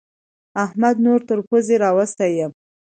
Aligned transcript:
احمد 0.63 0.95
نور 1.05 1.19
تر 1.27 1.39
پوزې 1.47 1.75
راوستی 1.83 2.31
يم. 2.39 2.51